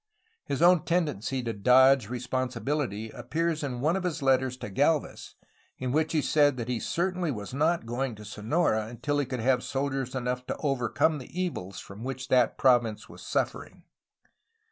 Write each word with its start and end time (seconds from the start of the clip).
His 0.45 0.63
own 0.63 0.83
tendency 0.83 1.43
to 1.43 1.53
dodge 1.53 2.09
responsibility 2.09 3.11
appears 3.11 3.61
in 3.61 3.81
one 3.81 3.95
of 3.95 4.03
his 4.03 4.23
letters 4.23 4.57
to 4.57 4.71
Gdlvez 4.71 5.35
in 5.77 5.91
which 5.91 6.13
he 6.13 6.23
said 6.23 6.57
that 6.57 6.67
he 6.67 6.79
certainly 6.79 7.29
was 7.29 7.53
not 7.53 7.85
going 7.85 8.15
to 8.15 8.25
Sonora 8.25 8.87
until 8.87 9.19
he 9.19 9.27
could 9.27 9.41
have 9.41 9.61
soldiers 9.61 10.15
enough 10.15 10.47
to 10.47 10.57
overcome 10.57 11.19
the 11.19 11.39
evils 11.39 11.79
from 11.79 12.03
which 12.03 12.29
that 12.29 12.57
province 12.57 13.07
was 13.09 13.21
suffering. 13.21 13.83